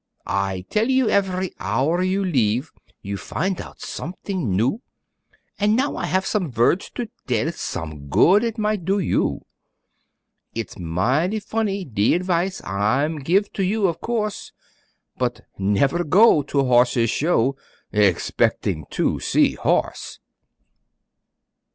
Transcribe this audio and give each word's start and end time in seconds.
I 0.25 0.65
tell 0.71 0.89
you 0.89 1.11
every 1.11 1.53
hour 1.59 2.01
you 2.01 2.25
leeve, 2.25 2.71
You 3.03 3.17
fin' 3.17 3.61
out 3.61 3.81
som't'ing 3.81 4.55
new; 4.55 4.81
An' 5.59 5.75
now 5.75 5.95
I 5.95 6.07
haf' 6.07 6.25
som' 6.25 6.49
vords 6.51 6.89
to 6.95 7.07
tell, 7.27 7.51
Som' 7.51 8.09
good 8.09 8.43
it 8.43 8.57
might 8.57 8.83
do 8.83 8.97
you; 8.97 9.41
It's 10.55 10.75
mighty 10.79 11.39
fonny, 11.39 11.85
de 11.85 12.15
advise 12.15 12.63
I'm 12.65 13.19
geeve 13.19 13.53
to 13.53 13.63
you, 13.63 13.85
of 13.85 14.01
course, 14.01 14.53
But 15.19 15.41
never 15.59 16.03
go 16.03 16.41
to 16.41 16.63
Horses 16.63 17.11
Show 17.11 17.55
Expecting 17.93 18.85
to 18.89 19.19
see 19.19 19.51
horse. 19.53 20.17